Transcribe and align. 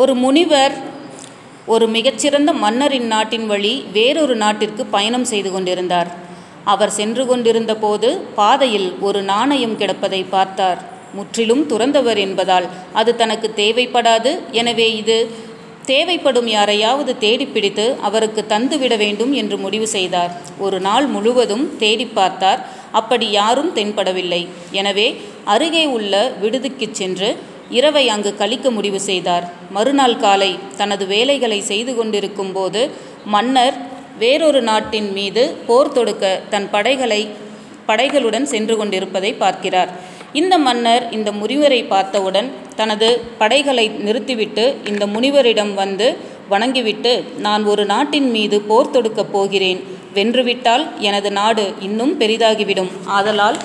ஒரு 0.00 0.12
முனிவர் 0.22 0.74
ஒரு 1.74 1.86
மிகச்சிறந்த 1.94 2.50
மன்னரின் 2.62 3.06
நாட்டின் 3.12 3.46
வழி 3.46 3.72
வேறொரு 3.92 4.34
நாட்டிற்கு 4.42 4.82
பயணம் 4.94 5.24
செய்து 5.30 5.50
கொண்டிருந்தார். 5.52 6.10
அவர் 6.72 6.92
சென்று 6.98 7.22
கொண்டிருந்த 7.26 7.72
போது 7.84 8.08
பாதையில் 8.34 8.88
ஒரு 9.06 9.22
நாணயம் 9.22 9.78
கிடப்பதை 9.78 10.20
பார்த்தார். 10.34 10.78
முற்றிலும் 11.14 11.64
துறந்தவர் 11.70 12.20
என்பதால் 12.26 12.66
அது 12.92 13.10
தனக்கு 13.16 13.50
தேவைப்படாது. 13.62 14.32
எனவே 14.60 14.88
இது 14.96 15.18
தேவைப்படும் 15.92 16.48
யாரையாவது 16.56 17.12
தேடிப்பிடித்து 17.24 17.88
அவருக்கு 18.02 18.44
தந்துவிட 18.48 18.94
வேண்டும் 19.04 19.32
என்று 19.32 19.58
முடிவு 19.64 19.86
செய்தார். 19.96 20.32
ஒரு 20.58 20.80
நாள் 20.80 21.06
முழுவதும் 21.06 21.66
தேடி 21.78 22.08
பார்த்தார். 22.20 22.62
அப்படி 22.92 23.26
யாரும் 23.40 23.74
தென்படவில்லை. 23.74 24.42
எனவே 24.70 25.08
அருகே 25.54 25.84
உள்ள 25.96 26.32
விடுதிக்குச் 26.42 26.98
சென்று 27.02 27.30
இரவை 27.70 28.08
அங்கு 28.08 28.36
கழிக்க 28.36 28.70
முடிவு 28.70 29.00
செய்தார். 29.00 29.50
மறுநாள் 29.70 30.16
காலை 30.16 30.58
தனது 30.76 31.06
வேலைகளை 31.06 31.60
செய்து 31.60 31.96
கொண்டிருக்கும் 31.96 32.52
போது 32.52 32.90
மன்னர் 33.24 33.74
வேறொரு 34.18 34.62
நாட்டின் 34.62 35.12
மீது 35.12 35.54
போர் 35.66 35.92
தொடுக்க 35.92 36.40
தன் 36.48 36.70
படைகளை 36.70 37.28
படைகளுடன் 37.88 38.42
சென்று 38.42 38.76
கொண்டிருப்பதை 38.76 39.32
பார்க்கிறார். 39.32 39.90
இந்த 40.32 40.58
மன்னர் 40.58 41.12
இந்த 41.12 41.32
முனிவரை 41.32 41.86
பார்த்தவுடன் 41.86 42.52
தனது 42.76 43.20
படைகளை 43.38 43.88
நிறுத்திவிட்டு 43.88 44.76
இந்த 44.84 45.06
முனிவரிடம் 45.06 45.74
வந்து 45.74 46.16
வணங்கிவிட்டு 46.48 47.24
நான் 47.38 47.64
ஒரு 47.64 47.84
நாட்டின் 47.84 48.30
மீது 48.30 48.60
போர் 48.60 48.90
தொடுக்கப் 48.90 49.32
போகிறேன். 49.32 49.80
வென்றுவிட்டால் 50.14 50.86
எனது 50.98 51.32
நாடு 51.32 51.72
இன்னும் 51.80 52.20
பெரிதாகிவிடும். 52.20 52.90
ஆதலால் 53.04 53.56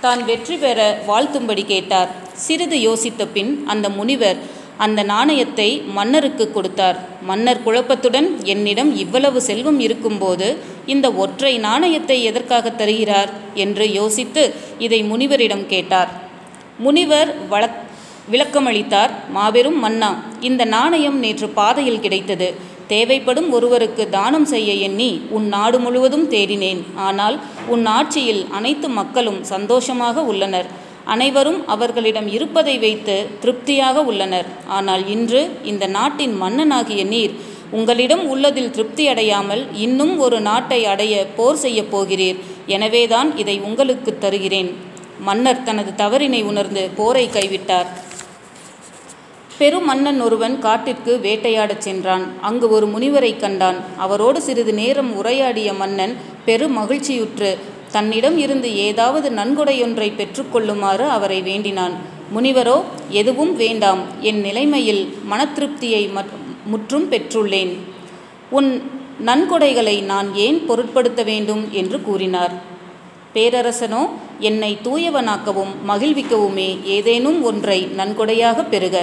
தான் 0.00 0.20
வெற்றி 0.24 0.56
பெற 0.56 0.80
வாழ்த்தும்படி 1.06 1.64
கேட்டார். 1.64 2.10
சிறிது 2.44 2.76
யோசித்த 2.76 3.26
பின் 3.32 3.52
அந்த 3.66 3.86
முனிவர் 3.88 4.38
அந்த 4.84 5.00
நாணயத்தை 5.02 5.66
மன்னருக்கு 5.96 6.44
கொடுத்தார். 6.52 6.98
மன்னர் 7.22 7.62
குழப்பத்துடன் 7.64 8.28
என்னிடம் 8.44 8.96
இவ்வளவு 8.96 9.40
செல்வம் 9.40 9.80
இருக்கும்போது 9.80 10.48
இந்த 10.86 11.06
ஒற்றை 11.12 11.52
நாணயத்தை 11.58 12.18
எதற்காக 12.24 12.70
தருகிறார்? 12.70 13.30
என்று 13.54 13.86
யோசித்து 13.92 14.54
இதை 14.78 15.02
முனிவரிடம் 15.02 15.66
கேட்டார். 15.66 16.10
முனிவர் 16.78 17.30
வழக் 17.48 17.78
விளக்கமளித்தார். 18.32 19.12
மாபெரும் 19.28 19.78
மன்னா 19.78 20.10
இந்த 20.40 20.64
நாணயம் 20.64 21.18
நேற்று 21.18 21.48
பாதையில் 21.48 22.00
கிடைத்தது. 22.00 22.48
தேவைப்படும் 22.92 23.48
ஒருவருக்கு 23.56 24.04
தானம் 24.16 24.46
செய்ய 24.52 24.70
எண்ணி 24.88 25.10
உன் 25.36 25.46
நாடு 25.54 25.78
முழுவதும் 25.84 26.26
தேடினேன். 26.34 26.80
ஆனால் 27.08 27.36
உன் 27.74 27.84
ஆட்சியில் 27.98 28.42
அனைத்து 28.58 28.88
மக்களும் 29.00 29.40
சந்தோஷமாக 29.52 30.24
உள்ளனர். 30.32 30.68
அனைவரும் 31.14 31.60
அவர்களிடம் 31.74 32.28
இருப்பதை 32.36 32.74
வைத்து 32.84 33.14
திருப்தியாக 33.42 34.02
உள்ளனர். 34.10 34.48
ஆனால் 34.78 35.04
இன்று 35.14 35.40
இந்த 35.70 35.84
நாட்டின் 35.98 36.34
மன்னனாகிய 36.42 37.04
நீர் 37.14 37.34
உங்களிடம் 37.78 38.22
உள்ளதில் 38.32 38.72
திருப்தி 38.76 39.04
அடையாமல் 39.12 39.62
இன்னும் 39.84 40.14
ஒரு 40.26 40.38
நாட்டை 40.48 40.78
அடைய 40.92 41.14
போர் 41.36 41.60
செய்யப் 41.64 41.90
போகிறீர். 41.92 42.38
எனவேதான் 42.76 43.28
இதை 43.42 43.56
உங்களுக்கு 43.68 44.12
தருகிறேன். 44.24 44.70
மன்னர் 45.28 45.66
தனது 45.68 45.92
தவறினை 46.02 46.42
உணர்ந்து 46.50 46.82
போரை 46.98 47.24
கைவிட்டார். 47.36 47.88
பெரும் 49.60 49.84
மன்னன் 49.84 50.20
ஒருவன் 50.20 50.58
காட்டிற்கு 50.58 51.12
வேட்டையாடச் 51.22 51.82
சென்றான். 51.86 52.22
அங்கு 52.40 52.66
ஒரு 52.70 52.86
முனிவரை 52.86 53.36
கண்டான். 53.36 53.78
அவரோடு 53.96 54.42
சிறிது 54.42 54.72
நேரம் 54.74 55.10
உரையாடிய 55.16 55.72
மன்னன் 55.72 56.14
பெரு 56.44 56.66
மகிழ்ச்சியுற்று 56.68 57.50
தன்னிடம் 57.92 58.38
இருந்து 58.38 58.68
ஏதாவது 58.76 59.28
நன்கொடையொன்றை 59.30 60.08
பெற்றுக்கொள்ளுமாறு 60.12 61.06
அவரை 61.16 61.42
வேண்டினான். 61.42 61.94
முனிவரோ 62.36 62.76
எதுவும் 63.08 63.56
வேண்டாம். 63.56 64.00
என் 64.20 64.40
நிலைமையில் 64.40 65.02
மனத்திருப்தியை 65.30 66.02
முற்றும் 66.64 67.06
பெற்றுள்ளேன். 67.12 67.72
உன் 68.50 68.70
நன்கொடைகளை 69.26 70.02
நான் 70.02 70.34
ஏன் 70.34 70.66
பொருட்படுத்த 70.66 71.22
வேண்டும்? 71.22 71.64
என்று 71.70 72.02
கூறினார். 72.02 72.52
பேரரசனோ 73.34 74.02
என்னை 74.38 74.78
தூயவனாக்கவும் 74.84 75.74
மகிழ்விக்கவுமே 75.88 76.82
ஏதேனும் 76.84 77.42
ஒன்றை 77.42 77.80
நன்கொடையாக 77.96 78.64
பெறுக. 78.64 78.96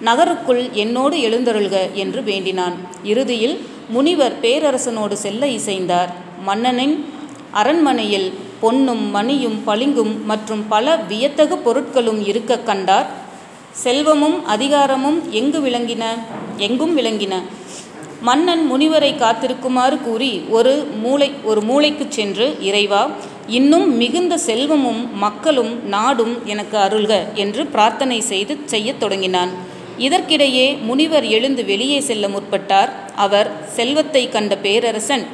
நகருக்குள் 0.00 0.72
என்னோடு 0.72 1.20
எழுந்தருள்க 1.20 1.92
என்று 1.92 2.22
வேண்டினான். 2.22 2.74
இறுதியில் 3.04 3.66
முனிவர் 3.88 4.40
பேரரசனோடு 4.42 5.12
செல்ல 5.12 5.46
இசைந்தார். 5.46 6.08
மன்னனின் 6.44 7.12
அரண்மனையில் 7.50 8.32
பொன்னும் 8.60 9.10
மணியும் 9.10 9.62
பளிங்கும் 9.66 10.24
மற்றும் 10.24 10.68
பல 10.68 10.96
வியத்தகு 10.96 11.56
பொருட்களும் 11.56 12.26
இருக்க 12.26 12.58
கண்டார். 12.58 13.06
செல்வமும் 13.72 14.46
அதிகாரமும் 14.46 15.22
எங்கு 15.30 15.60
விளங்கின? 15.60 16.04
எங்கும் 16.56 16.98
விளங்கின? 16.98 17.34
மன்னன் 18.20 18.72
முனிவரை 18.72 19.16
காத்திருக்குமாறு 19.16 20.02
கூறி 20.02 20.44
ஒரு 20.50 20.86
மூளை 20.98 21.32
ஒரு 21.44 21.60
மூளைக்கு 21.60 22.06
சென்று 22.08 22.56
இறைவா 22.60 23.10
இன்னும் 23.46 23.96
மிகுந்த 23.96 24.38
செல்வமும் 24.38 25.16
மக்களும் 25.16 25.88
நாடும் 25.88 26.46
எனக்கு 26.46 26.78
அருள்க 26.78 27.32
என்று 27.34 27.66
பிரார்த்தனை 27.66 28.20
செய்து 28.20 28.58
செய்யத் 28.64 29.00
தொடங்கினான். 29.00 29.65
இதற்கிடையே 29.98 30.66
முனிவர் 30.80 31.24
எழுந்து 31.24 31.64
வெளியே 31.64 32.00
செல்ல 32.00 32.28
முற்பட்டார். 32.28 32.90
அவர் 33.16 33.50
செல்வத்தை 33.76 34.28
கண்ட 34.28 34.56
பேரரசன் 34.56 35.26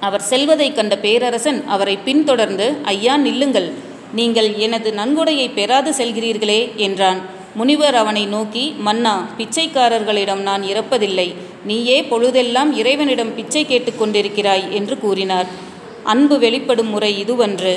அவர் 0.00 0.20
செல்வதை 0.20 0.72
கண்ட 0.72 0.98
பேரரசன் 0.98 1.66
அவரை 1.66 1.96
பின்தொடர்ந்து 2.04 2.66
ஐயா 2.84 3.16
நில்லுங்கள். 3.16 3.70
நீங்கள் 4.14 4.54
எனது 4.54 4.92
நன்கொடையை 4.92 5.50
பெறாது 5.54 5.90
செல்கிறீர்களே 5.90 6.60
என்றான். 6.76 7.20
முனிவர் 7.54 7.94
அவனை 7.94 8.26
நோக்கி 8.26 8.74
மன்னா 8.78 9.28
பிச்சைக்காரர்களிடம் 9.38 10.42
நான் 10.48 10.62
இறப்பதில்லை. 10.62 11.34
நீயே 11.64 12.04
பொழுதெல்லாம் 12.04 12.76
இறைவனிடம் 12.76 13.34
பிச்சை 13.34 13.64
கேட்டுக்கொண்டிருக்கிறாய் 13.64 14.70
என்று 14.70 14.98
கூறினார். 14.98 15.46
அன்பு 16.04 16.38
வெளிப்படும் 16.38 16.88
முறை 16.88 17.24
இதுவன்று. 17.24 17.74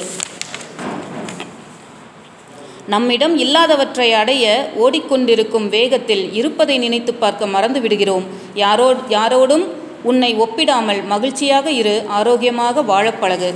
நம்மிடம் 2.91 3.35
இல்லாதவற்றை 3.37 4.07
அடைய 4.13 4.45
ஓடிக்கொண்டிருக்கும் 4.79 5.67
வேகத்தில் 5.69 6.23
இருப்பதை 6.33 6.75
நினைத்து 6.77 7.11
பார்க்க 7.15 7.47
மறந்து 7.47 7.79
விடுகிறோம் 7.81 8.25
யாரோ 8.55 8.87
யாரோடும் 9.09 9.65
உன்னை 10.03 10.31
ஒப்பிடாமல் 10.37 11.01
மகிழ்ச்சியாக 11.05 11.69
இரு 11.73 11.95
ஆரோக்கியமாக 12.11 12.81
வாழப்பழகு 12.83 13.51